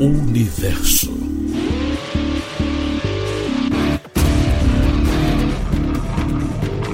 Universo. 0.00 1.10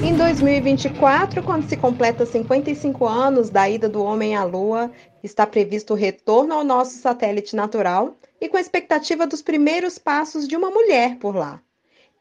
Em 0.03 0.13
2024, 0.13 1.41
quando 1.41 1.69
se 1.69 1.77
completa 1.77 2.25
55 2.25 3.07
anos 3.07 3.49
da 3.49 3.69
ida 3.69 3.87
do 3.87 4.03
homem 4.03 4.35
à 4.35 4.43
Lua, 4.43 4.91
está 5.23 5.47
previsto 5.47 5.93
o 5.93 5.95
retorno 5.95 6.53
ao 6.53 6.65
nosso 6.65 6.97
satélite 6.97 7.55
natural 7.55 8.17
e 8.41 8.49
com 8.49 8.57
a 8.57 8.61
expectativa 8.61 9.25
dos 9.25 9.41
primeiros 9.41 9.97
passos 9.97 10.45
de 10.45 10.57
uma 10.57 10.69
mulher 10.69 11.15
por 11.15 11.33
lá. 11.33 11.61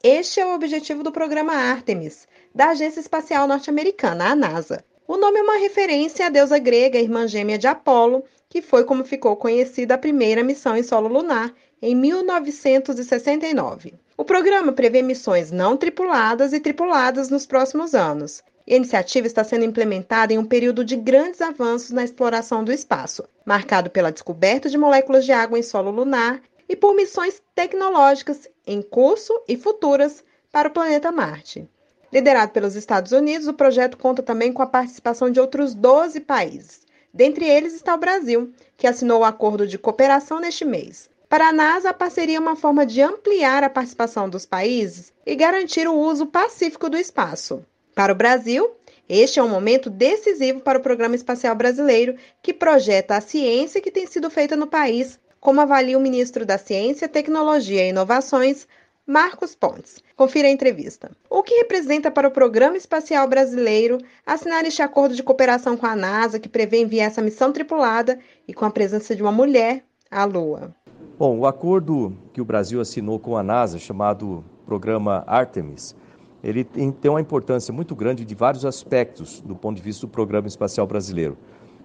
Este 0.05 0.39
é 0.39 0.47
o 0.47 0.55
objetivo 0.55 1.03
do 1.03 1.11
programa 1.11 1.53
Artemis, 1.53 2.29
da 2.55 2.69
Agência 2.69 3.01
Espacial 3.01 3.49
Norte-Americana, 3.49 4.27
a 4.27 4.37
NASA. 4.37 4.85
O 5.09 5.17
nome 5.17 5.39
é 5.39 5.43
uma 5.43 5.57
referência 5.57 6.27
à 6.27 6.29
deusa 6.29 6.59
grega, 6.59 6.99
irmã 6.99 7.29
gêmea 7.29 7.57
de 7.57 7.69
Apolo, 7.69 8.25
que 8.49 8.61
foi 8.61 8.83
como 8.83 9.05
ficou 9.05 9.37
conhecida 9.37 9.95
a 9.95 9.99
primeira 9.99 10.43
missão 10.43 10.77
em 10.77 10.83
solo 10.83 11.07
lunar, 11.07 11.55
em 11.81 11.95
1969. 11.95 13.95
O 14.17 14.25
programa 14.25 14.73
prevê 14.73 15.03
missões 15.03 15.53
não 15.53 15.77
tripuladas 15.77 16.53
e 16.53 16.59
tripuladas 16.59 17.31
nos 17.31 17.47
próximos 17.47 17.95
anos. 17.95 18.43
A 18.69 18.75
iniciativa 18.75 19.29
está 19.29 19.45
sendo 19.45 19.65
implementada 19.65 20.33
em 20.33 20.39
um 20.39 20.45
período 20.45 20.85
de 20.85 20.97
grandes 20.97 21.41
avanços 21.41 21.93
na 21.93 22.03
exploração 22.03 22.65
do 22.65 22.73
espaço, 22.73 23.23
marcado 23.45 23.89
pela 23.89 24.11
descoberta 24.11 24.69
de 24.69 24.77
moléculas 24.77 25.25
de 25.25 25.31
água 25.31 25.57
em 25.57 25.63
solo 25.63 25.93
lunar 25.93 26.43
e 26.69 26.75
por 26.75 26.97
missões 26.97 27.41
tecnológicas 27.55 28.49
em 28.67 28.83
curso 28.83 29.41
e 29.47 29.57
futuras 29.57 30.25
para 30.51 30.67
o 30.67 30.73
planeta 30.73 31.13
Marte. 31.13 31.69
Liderado 32.13 32.53
pelos 32.53 32.77
Estados 32.77 33.13
Unidos, 33.13 33.49
o 33.49 33.55
projeto 33.55 33.97
conta 33.97 34.23
também 34.23 34.53
com 34.53 34.63
a 34.63 34.67
participação 34.67 35.31
de 35.31 35.41
outros 35.41 35.75
12 35.75 36.21
países. 36.21 36.81
Dentre 37.13 37.47
eles 37.47 37.75
está 37.75 37.95
o 37.95 37.99
Brasil, 37.99 38.53
que 38.77 38.87
assinou 38.87 39.21
o 39.21 39.25
acordo 39.25 39.67
de 39.67 39.79
cooperação 39.79 40.39
neste 40.39 40.65
mês. 40.65 41.09
Para 41.29 41.49
a 41.49 41.53
NASA, 41.53 41.91
a 41.91 41.95
parceria 41.95 42.37
é 42.37 42.41
uma 42.41 42.55
forma 42.55 42.87
de 42.87 43.03
ampliar 43.03 43.65
a 43.65 43.71
participação 43.71 44.29
dos 44.29 44.47
países 44.47 45.13
e 45.25 45.35
garantir 45.35 45.89
o 45.89 45.99
uso 45.99 46.27
pacífico 46.27 46.89
do 46.89 46.97
espaço. 46.97 47.65
Para 47.95 48.13
o 48.13 48.17
Brasil, 48.17 48.71
este 49.09 49.41
é 49.41 49.43
um 49.43 49.49
momento 49.49 49.91
decisivo 49.91 50.61
para 50.61 50.79
o 50.79 50.83
Programa 50.83 51.17
Espacial 51.17 51.55
Brasileiro, 51.57 52.17
que 52.43 52.53
projeta 52.53 53.17
a 53.17 53.21
ciência 53.21 53.81
que 53.81 53.91
tem 53.91 54.07
sido 54.07 54.31
feita 54.31 54.55
no 54.55 54.67
país, 54.67 55.19
como 55.41 55.61
avalia 55.61 55.97
o 55.97 56.01
ministro 56.01 56.45
da 56.45 56.59
Ciência, 56.59 57.09
Tecnologia 57.09 57.85
e 57.85 57.91
Inovações, 57.91 58.67
Marcos 59.07 59.55
Pontes. 59.55 60.03
Confira 60.17 60.49
a 60.49 60.51
entrevista. 60.51 61.13
O 61.31 61.41
que 61.41 61.55
representa 61.55 62.11
para 62.11 62.27
o 62.27 62.31
Programa 62.31 62.77
Espacial 62.77 63.29
Brasileiro 63.29 63.99
assinar 64.27 64.65
este 64.65 64.83
acordo 64.83 65.15
de 65.15 65.23
cooperação 65.23 65.77
com 65.77 65.87
a 65.87 65.95
NASA, 65.95 66.41
que 66.41 66.49
prevê 66.49 66.81
enviar 66.81 67.07
essa 67.07 67.23
missão 67.23 67.53
tripulada 67.53 68.19
e 68.49 68.53
com 68.53 68.65
a 68.65 68.71
presença 68.71 69.15
de 69.15 69.23
uma 69.23 69.31
mulher 69.31 69.85
à 70.11 70.25
Lua? 70.25 70.75
Bom, 71.17 71.39
o 71.39 71.47
acordo 71.47 72.19
que 72.33 72.41
o 72.41 72.45
Brasil 72.45 72.81
assinou 72.81 73.21
com 73.21 73.37
a 73.37 73.45
NASA, 73.45 73.79
chamado 73.79 74.45
Programa 74.67 75.23
Artemis, 75.29 75.95
ele 76.43 76.65
tem 76.65 77.09
uma 77.09 77.21
importância 77.21 77.73
muito 77.73 77.95
grande 77.95 78.25
de 78.25 78.35
vários 78.35 78.65
aspectos 78.65 79.41
do 79.41 79.55
ponto 79.55 79.77
de 79.77 79.83
vista 79.83 80.05
do 80.05 80.11
Programa 80.11 80.49
Espacial 80.49 80.87
Brasileiro. 80.87 81.39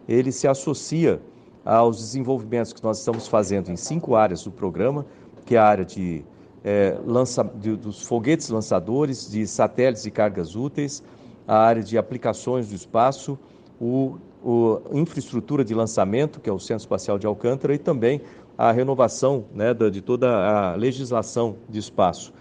Ele 0.08 0.32
se 0.32 0.48
associa 0.48 1.22
aos 1.64 1.98
desenvolvimentos 1.98 2.74
que 2.74 2.84
nós 2.84 2.98
estamos 2.98 3.28
fazendo 3.28 3.70
em 3.70 3.76
cinco 3.76 4.16
áreas 4.16 4.44
do 4.44 4.52
programa, 4.52 5.06
que 5.46 5.56
é 5.56 5.60
a 5.60 5.66
área 5.66 5.86
de, 5.86 6.26
é, 6.64 6.98
lança, 7.06 7.44
de, 7.44 7.76
dos 7.76 8.04
foguetes 8.04 8.50
lançadores, 8.50 9.30
de 9.30 9.46
satélites 9.48 10.06
e 10.06 10.12
cargas 10.12 10.56
úteis, 10.56 11.04
a 11.48 11.58
área 11.58 11.84
de 11.84 11.98
aplicações 11.98 12.70
do 12.70 12.76
espaço, 12.76 13.38
o, 13.80 14.18
o 14.44 14.80
infraestrutura 14.94 15.64
de 15.66 15.74
lançamento, 15.74 16.40
que 16.40 16.50
é 16.50 16.54
o 16.54 16.60
Centro 16.60 16.84
Espacial 16.84 17.18
de 17.18 17.26
Alcântara, 17.26 17.74
e 17.74 17.78
também 17.78 18.22
a 18.58 18.72
renovação 18.72 19.46
né, 19.54 19.74
de 19.74 20.02
toda 20.02 20.30
a 20.30 20.76
legislação 20.76 21.56
de 21.68 21.80
espaço. 21.80 22.34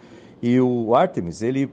E 0.43 0.61
o 0.61 0.95
Artemis, 0.95 1.43
ele 1.43 1.71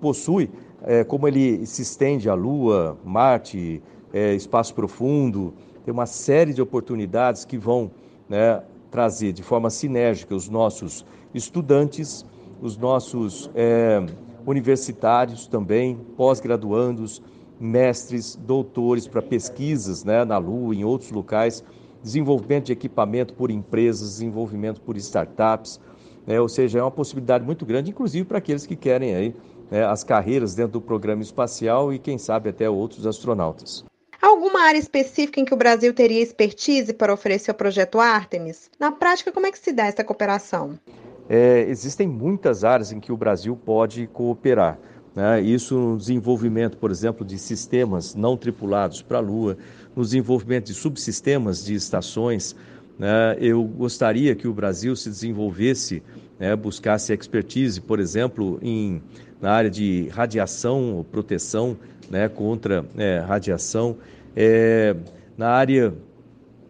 possui, 0.00 0.50
é, 0.82 1.04
como 1.04 1.28
ele 1.28 1.66
se 1.66 1.82
estende 1.82 2.28
à 2.28 2.34
Lua, 2.34 2.96
Marte, 3.04 3.82
é, 4.12 4.34
espaço 4.34 4.74
profundo, 4.74 5.52
tem 5.84 5.92
uma 5.92 6.06
série 6.06 6.52
de 6.52 6.62
oportunidades 6.62 7.44
que 7.44 7.58
vão 7.58 7.90
né, 8.28 8.62
trazer 8.90 9.32
de 9.32 9.42
forma 9.42 9.70
sinérgica 9.70 10.34
os 10.34 10.48
nossos 10.48 11.04
estudantes, 11.32 12.24
os 12.60 12.76
nossos 12.76 13.50
é, 13.54 14.04
universitários 14.46 15.46
também, 15.46 15.98
pós-graduandos, 16.16 17.22
mestres, 17.58 18.36
doutores 18.36 19.06
para 19.06 19.22
pesquisas 19.22 20.04
né, 20.04 20.24
na 20.24 20.38
Lua, 20.38 20.74
em 20.74 20.84
outros 20.84 21.10
locais 21.10 21.62
desenvolvimento 22.02 22.66
de 22.66 22.72
equipamento 22.72 23.34
por 23.34 23.50
empresas, 23.50 24.12
desenvolvimento 24.12 24.80
por 24.80 24.96
startups, 24.96 25.80
né? 26.26 26.40
ou 26.40 26.48
seja, 26.48 26.78
é 26.78 26.82
uma 26.82 26.90
possibilidade 26.90 27.44
muito 27.44 27.66
grande, 27.66 27.90
inclusive 27.90 28.24
para 28.24 28.38
aqueles 28.38 28.66
que 28.66 28.76
querem 28.76 29.14
aí 29.14 29.34
né, 29.70 29.84
as 29.84 30.02
carreiras 30.02 30.54
dentro 30.54 30.72
do 30.72 30.80
programa 30.80 31.22
espacial 31.22 31.92
e 31.92 31.98
quem 31.98 32.18
sabe 32.18 32.48
até 32.48 32.68
outros 32.68 33.06
astronautas. 33.06 33.84
Alguma 34.20 34.60
área 34.60 34.78
específica 34.78 35.40
em 35.40 35.46
que 35.46 35.54
o 35.54 35.56
Brasil 35.56 35.94
teria 35.94 36.22
expertise 36.22 36.92
para 36.92 37.12
oferecer 37.12 37.50
o 37.50 37.54
projeto 37.54 37.98
Artemis? 37.98 38.70
Na 38.78 38.92
prática, 38.92 39.32
como 39.32 39.46
é 39.46 39.50
que 39.50 39.58
se 39.58 39.72
dá 39.72 39.86
essa 39.86 40.04
cooperação? 40.04 40.78
É, 41.26 41.64
existem 41.68 42.06
muitas 42.06 42.62
áreas 42.62 42.92
em 42.92 43.00
que 43.00 43.10
o 43.10 43.16
Brasil 43.16 43.56
pode 43.56 44.06
cooperar. 44.08 44.78
Né? 45.14 45.40
Isso 45.40 45.74
no 45.74 45.96
desenvolvimento, 45.96 46.76
por 46.76 46.90
exemplo, 46.90 47.24
de 47.24 47.38
sistemas 47.38 48.14
não 48.14 48.36
tripulados 48.36 49.00
para 49.00 49.18
a 49.18 49.20
Lua, 49.20 49.56
no 49.96 50.02
desenvolvimento 50.02 50.66
de 50.66 50.74
subsistemas 50.74 51.64
de 51.64 51.74
estações. 51.74 52.54
Né? 53.00 53.34
Eu 53.40 53.64
gostaria 53.64 54.34
que 54.34 54.46
o 54.46 54.52
Brasil 54.52 54.94
se 54.94 55.08
desenvolvesse, 55.08 56.02
né? 56.38 56.54
buscasse 56.54 57.14
expertise, 57.14 57.80
por 57.80 57.98
exemplo, 57.98 58.58
em, 58.60 59.00
na 59.40 59.52
área 59.52 59.70
de 59.70 60.08
radiação, 60.10 61.04
proteção 61.10 61.78
né? 62.10 62.28
contra 62.28 62.84
é, 62.98 63.20
radiação, 63.20 63.96
é, 64.36 64.94
na 65.34 65.48
área 65.48 65.94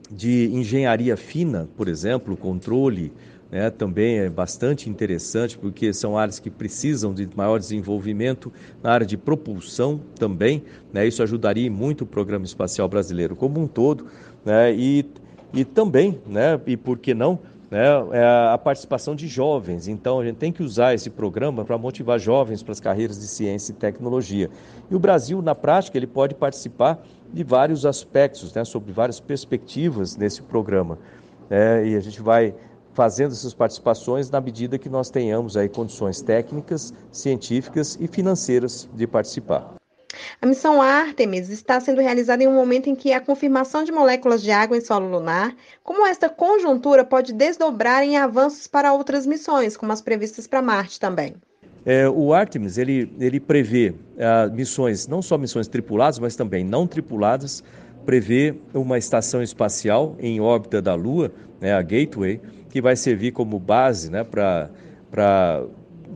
de 0.09 0.49
engenharia 0.53 1.17
fina, 1.17 1.69
por 1.77 1.89
exemplo, 1.89 2.37
controle, 2.37 3.13
né, 3.51 3.69
também 3.69 4.19
é 4.19 4.31
bastante 4.31 4.89
interessante, 4.89 5.59
porque 5.59 5.93
são 5.93 6.17
áreas 6.17 6.39
que 6.39 6.51
precisam 6.51 7.13
de 7.13 7.29
maior 7.35 7.59
desenvolvimento, 7.59 8.53
na 8.83 8.93
área 8.93 9.07
de 9.07 9.17
propulsão 9.17 10.01
também, 10.19 10.63
né, 10.93 11.07
isso 11.07 11.23
ajudaria 11.23 11.71
muito 11.71 12.03
o 12.03 12.07
programa 12.07 12.45
espacial 12.45 12.89
brasileiro 12.89 13.35
como 13.35 13.61
um 13.61 13.67
todo, 13.67 14.07
né, 14.45 14.73
e, 14.73 15.05
e 15.53 15.65
também, 15.65 16.21
né, 16.27 16.61
e 16.67 16.77
por 16.77 16.99
que 16.99 17.15
não, 17.15 17.39
né, 17.71 17.87
é 18.13 18.53
a 18.53 18.59
participação 18.59 19.15
de 19.15 19.29
jovens. 19.29 19.87
Então, 19.87 20.21
a 20.21 20.25
gente 20.25 20.37
tem 20.37 20.53
que 20.53 20.63
usar 20.63 20.95
esse 20.95 21.09
programa 21.09 21.65
para 21.65 21.79
motivar 21.79 22.19
jovens 22.19 22.63
para 22.63 22.73
as 22.73 22.81
carreiras 22.81 23.21
de 23.21 23.29
ciência 23.29 23.73
e 23.73 23.75
tecnologia. 23.75 24.51
E 24.91 24.95
o 24.95 24.99
Brasil, 24.99 25.41
na 25.41 25.55
prática, 25.55 25.97
ele 25.97 26.07
pode 26.07 26.35
participar 26.35 27.03
de 27.33 27.45
vários 27.45 27.87
aspectos, 27.87 28.53
né, 28.53 28.65
sobre 28.65 28.93
várias 28.93 29.21
perspectivas 29.21 30.17
nesse 30.17 30.43
programa. 30.43 30.99
É, 31.49 31.85
e 31.87 31.97
a 31.97 32.01
gente 32.01 32.21
vai 32.21 32.55
fazendo 32.93 33.33
essas 33.33 33.55
participações 33.55 34.31
na 34.31 34.41
medida 34.41 34.79
que 34.79 34.89
nós 34.89 35.11
tenhamos 35.11 35.57
aí 35.57 35.69
condições 35.69 36.21
técnicas, 36.21 36.93
científicas 37.11 37.97
e 38.01 38.07
financeiras 38.07 38.89
de 38.95 39.07
participar. 39.07 39.80
A 40.41 40.47
missão 40.47 40.81
Artemis 40.81 41.49
está 41.49 41.81
sendo 41.81 42.01
realizada 42.01 42.43
em 42.43 42.47
um 42.47 42.55
momento 42.55 42.89
em 42.89 42.95
que 42.95 43.13
a 43.13 43.21
confirmação 43.21 43.85
de 43.85 43.93
moléculas 43.93 44.43
de 44.43 44.51
água 44.51 44.77
em 44.77 44.81
solo 44.81 45.09
lunar, 45.09 45.55
como 45.83 46.07
esta 46.07 46.29
conjuntura 46.29 47.05
pode 47.05 47.33
desdobrar 47.33 48.03
em 48.03 48.17
avanços 48.17 48.67
para 48.67 48.93
outras 48.93 49.27
missões, 49.27 49.77
como 49.77 49.93
as 49.93 50.03
previstas 50.03 50.47
para 50.47 50.63
Marte 50.63 51.01
também. 51.01 51.35
É, 51.85 52.09
o 52.09 52.35
Artemis 52.35 52.77
ele, 52.77 53.11
ele 53.19 53.41
prevê 53.41 53.91
uh, 53.91 54.53
missões, 54.53 55.07
não 55.07 55.23
só 55.23 55.39
missões 55.39 55.67
tripuladas, 55.67 56.19
mas 56.19 56.37
também 56.37 56.63
não 56.63 56.87
tripuladas, 56.87 57.65
prevê 58.05 58.55
uma 58.75 58.99
estação 58.99 59.43
espacial 59.43 60.17
em 60.19 60.41
órbita 60.41 60.83
da 60.83 60.95
Lua, 60.95 61.33
né, 61.61 61.73
a 61.73 61.83
Gateway, 61.83 62.41
que 62.69 62.81
vai 62.81 62.97
servir 62.97 63.33
como 63.33 63.59
base 63.59 64.11
né, 64.11 64.25
para 64.25 65.65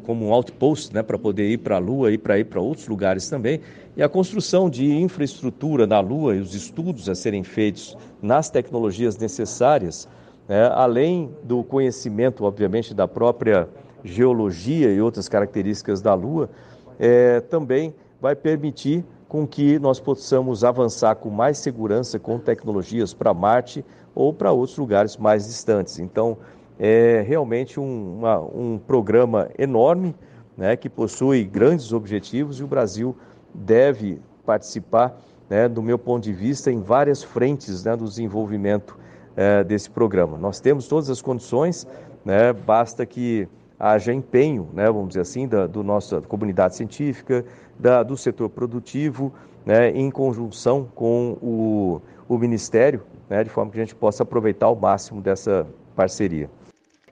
como 0.05 0.27
um 0.27 0.33
outpost 0.33 0.95
né, 0.95 1.03
para 1.03 1.19
poder 1.19 1.49
ir 1.51 1.59
para 1.59 1.77
a 1.77 1.79
Lua 1.79 2.13
e 2.13 2.19
para 2.19 2.39
ir 2.39 2.45
para 2.45 2.61
outros 2.61 2.87
lugares 2.87 3.29
também. 3.29 3.61
E 3.97 4.03
a 4.03 4.09
construção 4.09 4.71
de 4.71 4.91
infraestrutura 4.93 5.87
na 5.87 6.01
Lua 6.01 6.37
e 6.37 6.41
os 6.41 6.55
estudos 6.55 7.09
a 7.09 7.15
serem 7.15 7.43
feitos 7.43 7.97
nas 8.23 8.51
tecnologias 8.51 9.17
necessárias, 9.17 10.09
né, 10.49 10.69
além 10.73 11.31
do 11.43 11.65
conhecimento, 11.65 12.45
obviamente, 12.45 12.95
da 12.95 13.09
própria 13.09 13.69
geologia 14.05 14.93
e 14.93 15.01
outras 15.01 15.29
características 15.29 16.03
da 16.03 16.15
Lua, 16.15 16.51
é, 16.99 17.41
também 17.41 17.95
vai 18.21 18.35
permitir 18.35 19.05
com 19.29 19.47
que 19.47 19.79
nós 19.79 19.99
possamos 19.99 20.63
avançar 20.63 21.17
com 21.17 21.29
mais 21.29 21.59
segurança 21.59 22.19
com 22.19 22.39
tecnologias 22.39 23.13
para 23.13 23.35
Marte 23.35 23.85
ou 24.15 24.33
para 24.33 24.53
outros 24.53 24.79
lugares 24.79 25.17
mais 25.17 25.47
distantes. 25.47 25.99
Então, 25.99 26.37
é 26.79 27.25
realmente 27.27 27.79
um, 27.79 28.19
uma, 28.19 28.41
um 28.41 28.79
programa 28.79 29.51
enorme, 29.59 30.15
né, 30.57 30.77
que 30.77 30.89
possui 30.89 31.45
grandes 31.45 31.93
objetivos 31.93 32.61
e 32.61 32.65
o 32.65 32.67
Brasil 32.67 33.17
deve 33.53 34.21
participar, 34.45 35.19
né, 35.49 35.69
do 35.69 35.83
meu 35.83 35.99
ponto 35.99 36.25
de 36.25 36.33
vista, 36.33 36.71
em 36.71 36.81
várias 36.81 37.23
frentes 37.23 37.85
né, 37.85 37.97
do 37.97 38.05
desenvolvimento 38.05 38.99
é, 39.37 39.65
desse 39.65 39.91
programa. 39.91 40.39
Nós 40.39 40.61
temos 40.61 40.87
todas 40.87 41.11
as 41.11 41.21
condições, 41.21 41.87
né, 42.25 42.53
basta 42.53 43.05
que 43.05 43.49
haja 43.79 44.13
empenho, 44.13 44.69
né, 44.73 44.87
vamos 44.87 45.09
dizer 45.09 45.21
assim, 45.21 45.49
da 45.49 45.67
do 45.67 45.83
nossa 45.83 46.21
comunidade 46.21 46.77
científica, 46.77 47.45
da, 47.79 48.03
do 48.03 48.17
setor 48.17 48.49
produtivo, 48.49 49.33
né, 49.67 49.91
em 49.91 50.11
conjunção 50.11 50.89
com 50.95 51.37
o, 51.43 52.01
o 52.29 52.39
Ministério, 52.39 53.03
né, 53.29 53.43
de 53.43 53.51
forma 53.51 53.71
que 53.71 53.79
a 53.79 53.85
gente 53.85 53.95
possa 53.95 54.23
aproveitar 54.23 54.67
ao 54.67 54.77
máximo 54.77 55.21
dessa 55.21 55.67
parceria. 55.97 56.49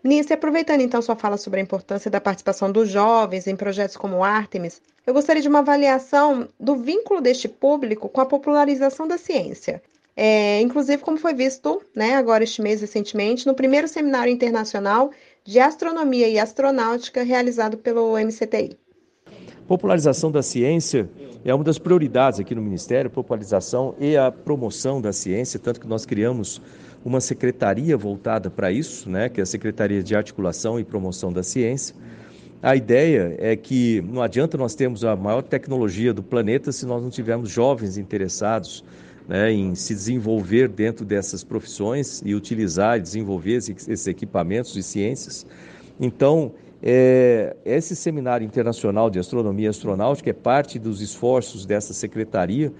Nice, 0.04 0.32
aproveitando 0.32 0.80
então 0.80 1.00
sua 1.00 1.14
fala 1.14 1.36
sobre 1.36 1.60
a 1.60 1.62
importância 1.62 2.10
da 2.10 2.20
participação 2.20 2.72
dos 2.72 2.88
jovens 2.88 3.46
em 3.46 3.54
projetos 3.54 3.96
como 3.96 4.16
o 4.16 4.24
Artemis, 4.24 4.82
eu 5.06 5.14
gostaria 5.14 5.40
de 5.40 5.48
uma 5.48 5.60
avaliação 5.60 6.48
do 6.58 6.74
vínculo 6.74 7.20
deste 7.20 7.48
público 7.48 8.08
com 8.08 8.20
a 8.20 8.26
popularização 8.26 9.06
da 9.06 9.16
ciência. 9.16 9.80
É, 10.16 10.60
inclusive, 10.60 11.02
como 11.02 11.16
foi 11.16 11.32
visto 11.34 11.80
né, 11.94 12.16
agora 12.16 12.44
este 12.44 12.60
mês 12.60 12.80
recentemente, 12.80 13.46
no 13.46 13.54
primeiro 13.54 13.86
seminário 13.86 14.32
internacional 14.32 15.10
de 15.44 15.60
astronomia 15.60 16.28
e 16.28 16.38
astronáutica 16.38 17.22
realizado 17.22 17.78
pelo 17.78 18.18
MCTI. 18.18 18.81
Popularização 19.66 20.30
da 20.30 20.42
ciência 20.42 21.08
é 21.44 21.54
uma 21.54 21.64
das 21.64 21.78
prioridades 21.78 22.40
aqui 22.40 22.54
no 22.54 22.62
Ministério, 22.62 23.10
popularização 23.10 23.94
e 23.98 24.16
a 24.16 24.30
promoção 24.30 25.00
da 25.00 25.12
ciência, 25.12 25.58
tanto 25.58 25.80
que 25.80 25.86
nós 25.86 26.04
criamos 26.04 26.60
uma 27.04 27.20
secretaria 27.20 27.96
voltada 27.96 28.50
para 28.50 28.70
isso, 28.70 29.08
né, 29.08 29.28
que 29.28 29.40
é 29.40 29.42
a 29.42 29.46
Secretaria 29.46 30.02
de 30.02 30.14
Articulação 30.14 30.78
e 30.78 30.84
Promoção 30.84 31.32
da 31.32 31.42
Ciência. 31.42 31.94
A 32.62 32.76
ideia 32.76 33.34
é 33.38 33.56
que 33.56 34.00
não 34.02 34.22
adianta 34.22 34.56
nós 34.56 34.74
termos 34.74 35.04
a 35.04 35.16
maior 35.16 35.42
tecnologia 35.42 36.14
do 36.14 36.22
planeta 36.22 36.70
se 36.70 36.86
nós 36.86 37.02
não 37.02 37.10
tivermos 37.10 37.50
jovens 37.50 37.98
interessados 37.98 38.84
né, 39.28 39.50
em 39.52 39.74
se 39.74 39.94
desenvolver 39.94 40.68
dentro 40.68 41.04
dessas 41.04 41.42
profissões 41.42 42.22
e 42.24 42.34
utilizar 42.34 42.98
e 42.98 43.00
desenvolver 43.00 43.56
esses 43.56 44.06
equipamentos 44.06 44.72
de 44.72 44.82
ciências. 44.82 45.44
Então, 46.00 46.52
é, 46.82 47.56
esse 47.64 47.94
seminário 47.94 48.44
internacional 48.44 49.08
de 49.08 49.18
astronomia 49.18 49.66
e 49.66 49.68
astronáutica 49.68 50.30
é 50.30 50.32
parte 50.32 50.78
dos 50.78 51.00
esforços 51.00 51.64
dessa 51.64 51.92
secretaria, 51.94 52.72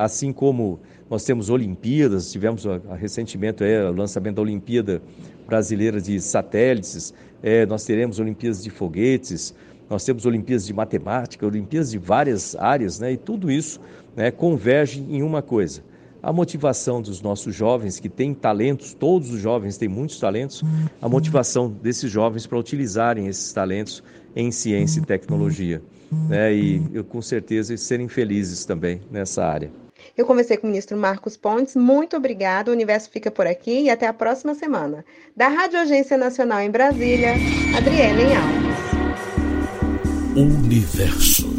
assim 0.00 0.32
como 0.32 0.78
nós 1.08 1.24
temos 1.24 1.50
Olimpíadas, 1.50 2.30
tivemos 2.30 2.64
recentemente 2.98 3.64
é, 3.64 3.88
o 3.88 3.92
lançamento 3.92 4.36
da 4.36 4.42
Olimpíada 4.42 5.00
Brasileira 5.46 6.00
de 6.00 6.20
Satélites, 6.20 7.14
é, 7.42 7.64
nós 7.64 7.84
teremos 7.84 8.18
Olimpíadas 8.18 8.62
de 8.62 8.70
Foguetes, 8.70 9.54
nós 9.88 10.04
temos 10.04 10.26
Olimpíadas 10.26 10.66
de 10.66 10.74
Matemática, 10.74 11.46
Olimpíadas 11.46 11.92
de 11.92 11.98
várias 11.98 12.56
áreas, 12.56 12.98
né, 12.98 13.12
e 13.12 13.16
tudo 13.16 13.50
isso 13.50 13.80
né, 14.16 14.32
converge 14.32 15.00
em 15.08 15.22
uma 15.22 15.42
coisa: 15.42 15.82
a 16.26 16.32
motivação 16.32 17.00
dos 17.00 17.22
nossos 17.22 17.54
jovens 17.54 18.00
que 18.00 18.08
têm 18.08 18.34
talentos, 18.34 18.92
todos 18.92 19.30
os 19.30 19.38
jovens 19.40 19.78
têm 19.78 19.88
muitos 19.88 20.18
talentos, 20.18 20.60
a 21.00 21.08
motivação 21.08 21.70
desses 21.70 22.10
jovens 22.10 22.48
para 22.48 22.58
utilizarem 22.58 23.28
esses 23.28 23.52
talentos 23.52 24.02
em 24.34 24.50
ciência 24.50 24.98
e 24.98 25.04
tecnologia. 25.04 25.80
Né, 26.28 26.52
e 26.52 26.82
eu, 26.92 27.04
com 27.04 27.22
certeza 27.22 27.76
serem 27.76 28.08
felizes 28.08 28.64
também 28.64 29.00
nessa 29.08 29.44
área. 29.44 29.70
Eu 30.16 30.26
conversei 30.26 30.56
com 30.56 30.66
o 30.66 30.70
ministro 30.70 30.96
Marcos 30.96 31.36
Pontes. 31.36 31.76
Muito 31.76 32.16
obrigada. 32.16 32.72
O 32.72 32.74
Universo 32.74 33.08
fica 33.08 33.30
por 33.30 33.46
aqui 33.46 33.82
e 33.82 33.90
até 33.90 34.08
a 34.08 34.12
próxima 34.12 34.52
semana. 34.54 35.04
Da 35.36 35.46
Rádio 35.46 35.78
Agência 35.78 36.16
Nacional 36.16 36.60
em 36.60 36.70
Brasília, 36.70 37.34
Adriele 37.76 38.24
Alves. 38.34 38.76
Universo. 40.36 41.55